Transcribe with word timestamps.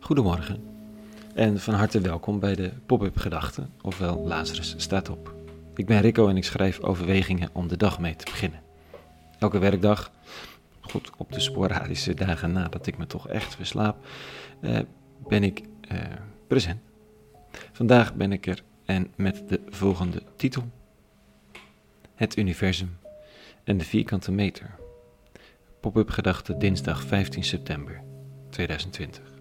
Goedemorgen 0.00 0.64
en 1.34 1.60
van 1.60 1.74
harte 1.74 2.00
welkom 2.00 2.40
bij 2.40 2.54
de 2.54 2.72
Pop-up 2.86 3.16
Gedachten, 3.16 3.72
ofwel 3.82 4.26
Lazarus 4.26 4.74
staat 4.76 5.08
op. 5.08 5.34
Ik 5.74 5.86
ben 5.86 6.00
Rico 6.00 6.28
en 6.28 6.36
ik 6.36 6.44
schrijf 6.44 6.80
overwegingen 6.80 7.50
om 7.52 7.68
de 7.68 7.76
dag 7.76 7.98
mee 7.98 8.16
te 8.16 8.24
beginnen. 8.24 8.60
Elke 9.38 9.58
werkdag, 9.58 10.10
goed 10.80 11.10
op 11.16 11.32
de 11.32 11.40
sporadische 11.40 12.14
dagen 12.14 12.52
nadat 12.52 12.86
ik 12.86 12.98
me 12.98 13.06
toch 13.06 13.28
echt 13.28 13.54
verslaap, 13.54 14.06
eh, 14.60 14.78
ben 15.28 15.42
ik 15.42 15.62
eh, 15.80 15.98
present. 16.46 16.80
Vandaag 17.72 18.14
ben 18.14 18.32
ik 18.32 18.46
er 18.46 18.62
en 18.84 19.12
met 19.16 19.42
de 19.48 19.60
volgende 19.68 20.22
titel: 20.36 20.62
Het 22.14 22.36
universum 22.36 22.98
en 23.64 23.78
de 23.78 23.84
vierkante 23.84 24.32
meter. 24.32 24.74
Pop-up 25.80 26.10
Gedachten 26.10 26.58
dinsdag 26.58 27.02
15 27.02 27.44
september 27.44 28.02
2020. 28.50 29.37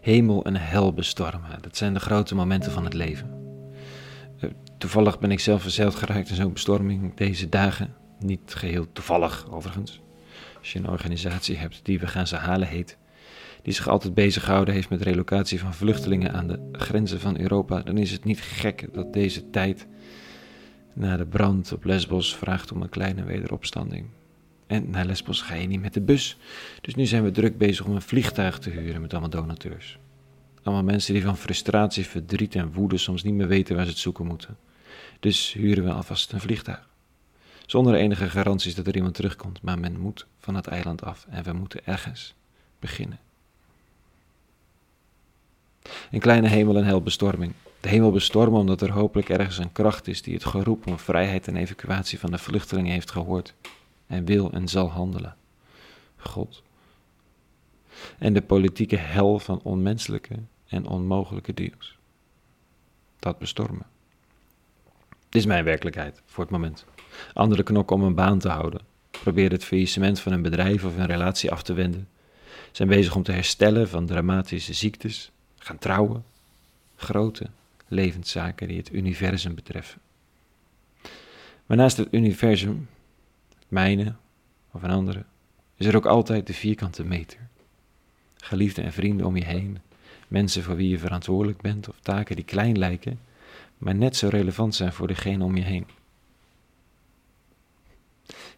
Hemel 0.00 0.44
en 0.44 0.56
hel 0.56 0.92
bestormen, 0.92 1.58
dat 1.60 1.76
zijn 1.76 1.94
de 1.94 2.00
grote 2.00 2.34
momenten 2.34 2.72
van 2.72 2.84
het 2.84 2.94
leven. 2.94 3.30
Eh, 4.40 4.50
toevallig 4.78 5.18
ben 5.18 5.30
ik 5.30 5.40
zelf 5.40 5.62
verzeild 5.62 5.94
geraakt 5.94 6.28
in 6.28 6.34
zo'n 6.34 6.52
bestorming 6.52 7.14
deze 7.14 7.48
dagen. 7.48 7.94
Niet 8.18 8.54
geheel 8.54 8.92
toevallig, 8.92 9.46
overigens. 9.50 10.00
Als 10.58 10.72
je 10.72 10.78
een 10.78 10.88
organisatie 10.88 11.56
hebt 11.56 11.80
die 11.82 11.98
We 11.98 12.06
gaan 12.06 12.26
ze 12.26 12.36
halen 12.36 12.68
heet, 12.68 12.98
die 13.62 13.72
zich 13.72 13.88
altijd 13.88 14.14
bezig 14.14 14.44
gehouden 14.44 14.74
heeft 14.74 14.88
met 14.88 15.02
relocatie 15.02 15.60
van 15.60 15.74
vluchtelingen 15.74 16.32
aan 16.32 16.46
de 16.46 16.68
grenzen 16.72 17.20
van 17.20 17.38
Europa, 17.40 17.80
dan 17.80 17.98
is 17.98 18.10
het 18.10 18.24
niet 18.24 18.40
gek 18.40 18.88
dat 18.92 19.12
deze 19.12 19.50
tijd 19.50 19.86
na 20.92 21.16
de 21.16 21.26
brand 21.26 21.72
op 21.72 21.84
Lesbos 21.84 22.36
vraagt 22.36 22.72
om 22.72 22.82
een 22.82 22.88
kleine 22.88 23.24
wederopstanding. 23.24 24.06
En 24.66 24.90
naar 24.90 25.04
Lesbos 25.04 25.42
ga 25.42 25.54
je 25.54 25.66
niet 25.66 25.80
met 25.80 25.94
de 25.94 26.00
bus. 26.00 26.36
Dus 26.80 26.94
nu 26.94 27.06
zijn 27.06 27.24
we 27.24 27.30
druk 27.30 27.58
bezig 27.58 27.84
om 27.84 27.94
een 27.94 28.02
vliegtuig 28.02 28.58
te 28.58 28.70
huren 28.70 29.00
met 29.00 29.12
allemaal 29.12 29.30
donateurs. 29.30 29.98
Allemaal 30.62 30.84
mensen 30.84 31.14
die 31.14 31.22
van 31.22 31.36
frustratie, 31.36 32.06
verdriet 32.06 32.54
en 32.54 32.72
woede 32.72 32.98
soms 32.98 33.22
niet 33.22 33.34
meer 33.34 33.48
weten 33.48 33.76
waar 33.76 33.84
ze 33.84 33.90
het 33.90 33.98
zoeken 34.00 34.26
moeten. 34.26 34.56
Dus 35.20 35.52
huren 35.52 35.84
we 35.84 35.92
alvast 35.92 36.32
een 36.32 36.40
vliegtuig. 36.40 36.88
Zonder 37.66 37.94
enige 37.94 38.30
garanties 38.30 38.74
dat 38.74 38.86
er 38.86 38.96
iemand 38.96 39.14
terugkomt, 39.14 39.62
maar 39.62 39.78
men 39.78 40.00
moet 40.00 40.26
van 40.38 40.54
het 40.54 40.66
eiland 40.66 41.04
af 41.04 41.26
en 41.30 41.44
we 41.44 41.52
moeten 41.52 41.86
ergens 41.86 42.34
beginnen. 42.78 43.18
Een 46.10 46.20
kleine 46.20 46.48
hemel- 46.48 46.76
en 46.76 46.84
helbestorming. 46.84 47.52
De 47.80 47.88
hemel 47.88 48.10
bestormen 48.10 48.60
omdat 48.60 48.80
er 48.80 48.90
hopelijk 48.90 49.28
ergens 49.28 49.58
een 49.58 49.72
kracht 49.72 50.08
is 50.08 50.22
die 50.22 50.34
het 50.34 50.44
geroep 50.44 50.86
om 50.86 50.98
vrijheid 50.98 51.48
en 51.48 51.56
evacuatie 51.56 52.18
van 52.18 52.30
de 52.30 52.38
vluchtelingen 52.38 52.92
heeft 52.92 53.10
gehoord 53.10 53.54
en 54.06 54.24
wil 54.24 54.52
en 54.52 54.68
zal 54.68 54.90
handelen. 54.90 55.36
God. 56.16 56.62
En 58.18 58.32
de 58.32 58.42
politieke 58.42 58.96
hel 58.96 59.38
van 59.38 59.60
onmenselijke 59.62 60.34
en 60.68 60.86
onmogelijke 60.86 61.54
deals. 61.54 61.98
Dat 63.18 63.38
bestormen. 63.38 63.86
Dit 65.28 65.40
is 65.40 65.46
mijn 65.46 65.64
werkelijkheid 65.64 66.22
voor 66.24 66.44
het 66.44 66.52
moment. 66.52 66.84
Anderen 67.32 67.64
knokken 67.64 67.96
om 67.96 68.02
een 68.02 68.14
baan 68.14 68.38
te 68.38 68.48
houden, 68.48 68.80
proberen 69.10 69.52
het 69.52 69.64
faillissement 69.64 70.20
van 70.20 70.32
een 70.32 70.42
bedrijf 70.42 70.84
of 70.84 70.96
een 70.96 71.06
relatie 71.06 71.50
af 71.50 71.62
te 71.62 71.72
wenden, 71.72 72.08
zijn 72.72 72.88
bezig 72.88 73.16
om 73.16 73.22
te 73.22 73.32
herstellen 73.32 73.88
van 73.88 74.06
dramatische 74.06 74.74
ziektes, 74.74 75.30
gaan 75.58 75.78
trouwen. 75.78 76.24
Grote 76.96 77.46
levenszaken 77.88 78.68
die 78.68 78.76
het 78.76 78.92
universum 78.92 79.54
betreffen. 79.54 80.00
Maar 81.66 81.76
naast 81.76 81.96
het 81.96 82.08
universum, 82.10 82.88
mijne 83.68 84.14
of 84.70 84.82
een 84.82 84.90
andere, 84.90 85.24
is 85.76 85.86
er 85.86 85.96
ook 85.96 86.06
altijd 86.06 86.46
de 86.46 86.54
vierkante 86.54 87.04
meter. 87.04 87.38
Geliefden 88.36 88.84
en 88.84 88.92
vrienden 88.92 89.26
om 89.26 89.36
je 89.36 89.44
heen, 89.44 89.78
mensen 90.28 90.62
voor 90.62 90.76
wie 90.76 90.88
je 90.88 90.98
verantwoordelijk 90.98 91.60
bent 91.60 91.88
of 91.88 92.00
taken 92.00 92.36
die 92.36 92.44
klein 92.44 92.78
lijken, 92.78 93.20
maar 93.78 93.94
net 93.94 94.16
zo 94.16 94.28
relevant 94.28 94.74
zijn 94.74 94.92
voor 94.92 95.06
degene 95.06 95.44
om 95.44 95.56
je 95.56 95.62
heen. 95.62 95.86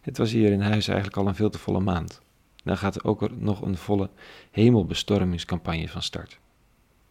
Het 0.01 0.17
was 0.17 0.31
hier 0.31 0.51
in 0.51 0.61
huis 0.61 0.87
eigenlijk 0.87 1.17
al 1.17 1.27
een 1.27 1.35
veel 1.35 1.49
te 1.49 1.57
volle 1.57 1.79
maand. 1.79 2.21
Dan 2.63 2.77
gaat 2.77 2.95
er 2.95 3.05
ook 3.05 3.39
nog 3.39 3.61
een 3.61 3.77
volle 3.77 4.09
hemelbestormingscampagne 4.51 5.89
van 5.89 6.01
start. 6.03 6.39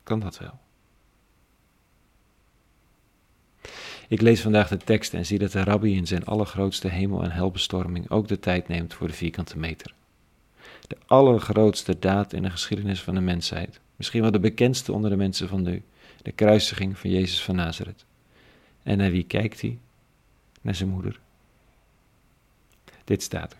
Kan 0.02 0.20
dat 0.20 0.38
wel? 0.38 0.58
Ik 4.08 4.20
lees 4.20 4.40
vandaag 4.40 4.68
de 4.68 4.76
tekst 4.76 5.14
en 5.14 5.26
zie 5.26 5.38
dat 5.38 5.52
de 5.52 5.62
rabbi 5.62 5.96
in 5.96 6.06
zijn 6.06 6.24
allergrootste 6.24 6.88
hemel- 6.88 7.22
en 7.22 7.30
helbestorming 7.30 8.10
ook 8.10 8.28
de 8.28 8.38
tijd 8.38 8.68
neemt 8.68 8.94
voor 8.94 9.06
de 9.06 9.12
vierkante 9.12 9.58
meter. 9.58 9.94
De 10.86 10.96
allergrootste 11.06 11.98
daad 11.98 12.32
in 12.32 12.42
de 12.42 12.50
geschiedenis 12.50 13.02
van 13.02 13.14
de 13.14 13.20
mensheid, 13.20 13.80
misschien 13.96 14.22
wel 14.22 14.30
de 14.30 14.40
bekendste 14.40 14.92
onder 14.92 15.10
de 15.10 15.16
mensen 15.16 15.48
van 15.48 15.62
nu, 15.62 15.82
de 16.22 16.32
kruisiging 16.32 16.98
van 16.98 17.10
Jezus 17.10 17.42
van 17.42 17.56
Nazareth. 17.56 18.04
En 18.82 18.98
naar 18.98 19.10
wie 19.10 19.24
kijkt 19.24 19.60
hij? 19.60 19.78
Naar 20.60 20.74
zijn 20.74 20.88
moeder. 20.88 21.20
Dit 23.04 23.22
staat 23.22 23.52
er. 23.52 23.58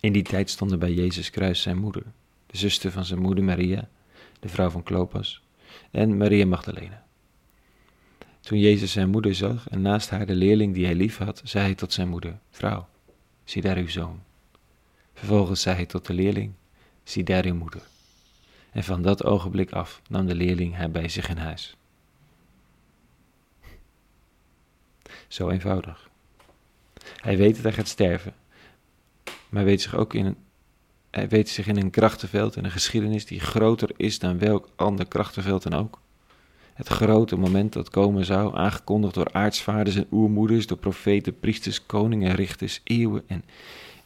In 0.00 0.12
die 0.12 0.22
tijd 0.22 0.50
stonden 0.50 0.78
bij 0.78 0.92
Jezus 0.92 1.30
kruis 1.30 1.62
zijn 1.62 1.78
moeder, 1.78 2.02
de 2.46 2.56
zuster 2.56 2.90
van 2.90 3.04
zijn 3.04 3.20
moeder 3.20 3.44
Maria, 3.44 3.88
de 4.40 4.48
vrouw 4.48 4.70
van 4.70 4.82
Klopas, 4.82 5.42
en 5.90 6.16
Maria 6.16 6.46
Magdalena. 6.46 7.04
Toen 8.40 8.58
Jezus 8.58 8.92
zijn 8.92 9.10
moeder 9.10 9.34
zag 9.34 9.68
en 9.68 9.82
naast 9.82 10.10
haar 10.10 10.26
de 10.26 10.34
leerling 10.34 10.74
die 10.74 10.84
hij 10.84 10.94
lief 10.94 11.18
had, 11.18 11.40
zei 11.44 11.64
hij 11.64 11.74
tot 11.74 11.92
zijn 11.92 12.08
moeder: 12.08 12.38
Vrouw, 12.50 12.88
zie 13.44 13.62
daar 13.62 13.76
uw 13.76 13.88
zoon. 13.88 14.22
Vervolgens 15.14 15.60
zei 15.60 15.76
hij 15.76 15.86
tot 15.86 16.06
de 16.06 16.12
leerling: 16.12 16.52
Zie 17.02 17.24
daar 17.24 17.44
uw 17.44 17.54
moeder. 17.54 17.82
En 18.72 18.84
van 18.84 19.02
dat 19.02 19.24
ogenblik 19.24 19.72
af 19.72 20.02
nam 20.08 20.26
de 20.26 20.34
leerling 20.34 20.74
haar 20.74 20.90
bij 20.90 21.08
zich 21.08 21.28
in 21.28 21.36
huis. 21.36 21.76
Zo 25.28 25.48
eenvoudig. 25.48 26.10
Hij 27.16 27.36
weet 27.36 27.54
dat 27.54 27.62
hij 27.62 27.72
gaat 27.72 27.88
sterven, 27.88 28.34
maar 29.48 29.64
weet 29.64 29.82
zich 29.82 29.94
ook 29.94 30.14
in 30.14 30.26
een, 30.26 30.36
hij 31.10 31.28
weet 31.28 31.48
zich 31.48 31.66
in 31.66 31.76
een 31.76 31.90
krachtenveld 31.90 32.56
en 32.56 32.64
een 32.64 32.70
geschiedenis 32.70 33.26
die 33.26 33.40
groter 33.40 33.90
is 33.96 34.18
dan 34.18 34.38
welk 34.38 34.68
ander 34.76 35.08
krachtenveld 35.08 35.62
dan 35.62 35.74
ook. 35.74 36.00
Het 36.80 36.88
grote 36.88 37.36
moment 37.36 37.72
dat 37.72 37.90
komen 37.90 38.24
zou, 38.24 38.56
aangekondigd 38.56 39.14
door 39.14 39.32
aartsvaders 39.32 39.96
en 39.96 40.06
oermoeders, 40.10 40.66
door 40.66 40.78
profeten, 40.78 41.38
priesters, 41.38 41.86
koningen, 41.86 42.34
richters, 42.34 42.80
eeuwen 42.84 43.22
en 43.26 43.44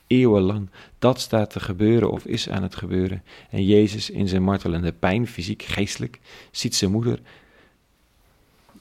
eeuwenlang. 0.06 0.70
Dat 0.98 1.20
staat 1.20 1.50
te 1.50 1.60
gebeuren 1.60 2.10
of 2.10 2.24
is 2.24 2.48
aan 2.48 2.62
het 2.62 2.74
gebeuren. 2.74 3.22
En 3.50 3.64
Jezus 3.64 4.10
in 4.10 4.28
zijn 4.28 4.42
martelende 4.42 4.92
pijn, 4.92 5.26
fysiek, 5.26 5.62
geestelijk, 5.62 6.20
ziet 6.50 6.74
zijn 6.74 6.90
moeder 6.90 7.20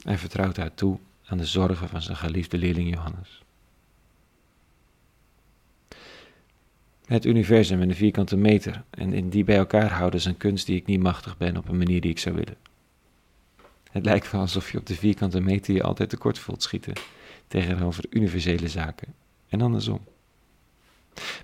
en 0.04 0.18
vertrouwt 0.18 0.56
haar 0.56 0.74
toe 0.74 0.98
aan 1.26 1.38
de 1.38 1.46
zorgen 1.46 1.88
van 1.88 2.02
zijn 2.02 2.16
geliefde 2.16 2.58
leerling 2.58 2.94
Johannes. 2.94 3.42
Het 7.06 7.24
universum 7.24 7.80
en 7.80 7.88
de 7.88 7.94
vierkante 7.94 8.36
meter 8.36 8.84
en 8.90 9.12
in 9.12 9.28
die 9.28 9.44
bij 9.44 9.56
elkaar 9.56 9.90
houden 9.90 10.18
is 10.18 10.26
een 10.26 10.36
kunst 10.36 10.66
die 10.66 10.76
ik 10.76 10.86
niet 10.86 11.02
machtig 11.02 11.36
ben 11.36 11.56
op 11.56 11.68
een 11.68 11.78
manier 11.78 12.00
die 12.00 12.10
ik 12.10 12.18
zou 12.18 12.34
willen. 12.34 12.72
Het 13.94 14.04
lijkt 14.04 14.30
wel 14.30 14.40
alsof 14.40 14.72
je 14.72 14.78
op 14.78 14.86
de 14.86 14.94
vierkante 14.94 15.40
meter 15.40 15.74
je 15.74 15.82
altijd 15.82 16.08
tekort 16.08 16.38
voelt 16.38 16.62
schieten 16.62 16.94
tegenover 17.46 18.04
universele 18.10 18.68
zaken 18.68 19.14
en 19.48 19.60
andersom. 19.60 20.00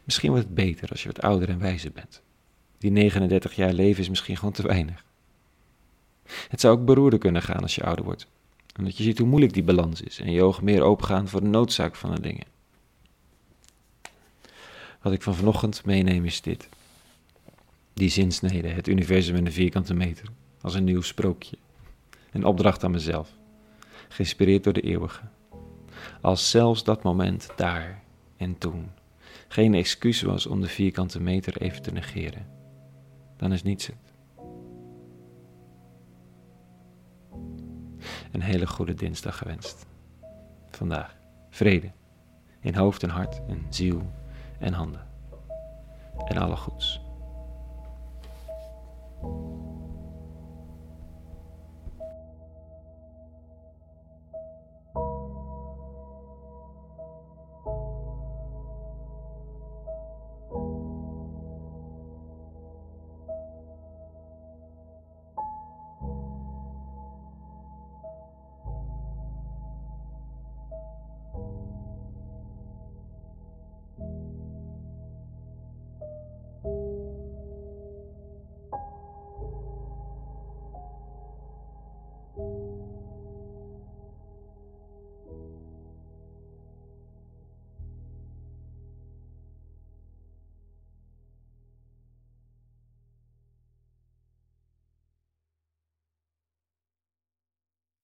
Misschien 0.04 0.30
wordt 0.30 0.44
het 0.44 0.54
beter 0.54 0.88
als 0.88 1.02
je 1.02 1.08
wat 1.08 1.22
ouder 1.22 1.48
en 1.48 1.58
wijzer 1.58 1.92
bent. 1.92 2.22
Die 2.78 2.90
39 2.90 3.54
jaar 3.54 3.72
leven 3.72 4.02
is 4.02 4.08
misschien 4.08 4.36
gewoon 4.36 4.52
te 4.52 4.62
weinig. 4.62 5.04
Het 6.48 6.60
zou 6.60 6.78
ook 6.78 6.84
beroerder 6.84 7.18
kunnen 7.18 7.42
gaan 7.42 7.62
als 7.62 7.74
je 7.74 7.84
ouder 7.84 8.04
wordt, 8.04 8.26
omdat 8.78 8.96
je 8.96 9.02
ziet 9.02 9.18
hoe 9.18 9.28
moeilijk 9.28 9.52
die 9.52 9.62
balans 9.62 10.00
is 10.00 10.18
en 10.18 10.32
je 10.32 10.42
ogen 10.42 10.64
meer 10.64 10.82
opengaan 10.82 11.28
voor 11.28 11.40
de 11.40 11.48
noodzaak 11.48 11.96
van 11.96 12.14
de 12.14 12.20
dingen. 12.20 12.46
Wat 15.02 15.12
ik 15.12 15.22
van 15.22 15.34
vanochtend 15.34 15.84
meeneem 15.84 16.24
is 16.24 16.40
dit. 16.40 16.68
Die 17.94 18.08
zinsnede, 18.08 18.68
het 18.68 18.88
universum 18.88 19.36
en 19.36 19.44
de 19.44 19.52
vierkante 19.52 19.94
meter, 19.94 20.28
als 20.60 20.74
een 20.74 20.84
nieuw 20.84 21.02
sprookje. 21.02 21.56
Een 22.30 22.44
opdracht 22.44 22.84
aan 22.84 22.90
mezelf, 22.90 23.38
geïnspireerd 24.08 24.64
door 24.64 24.72
de 24.72 24.80
eeuwige. 24.80 25.22
Als 26.20 26.50
zelfs 26.50 26.84
dat 26.84 27.02
moment 27.02 27.48
daar 27.56 28.02
en 28.36 28.58
toen 28.58 28.90
geen 29.48 29.74
excuus 29.74 30.22
was 30.22 30.46
om 30.46 30.60
de 30.60 30.68
vierkante 30.68 31.20
meter 31.20 31.60
even 31.60 31.82
te 31.82 31.92
negeren, 31.92 32.46
dan 33.36 33.52
is 33.52 33.62
niets 33.62 33.86
het. 33.86 34.12
Een 38.32 38.42
hele 38.42 38.66
goede 38.66 38.94
dinsdag 38.94 39.38
gewenst. 39.38 39.86
Vandaag 40.70 41.16
vrede 41.50 41.90
in 42.60 42.74
hoofd 42.74 43.02
en 43.02 43.08
hart 43.08 43.40
en 43.48 43.66
ziel 43.68 44.10
en 44.58 44.72
handen. 44.72 45.06
En 46.26 46.36
alle 46.36 46.56
goeds. 46.56 47.00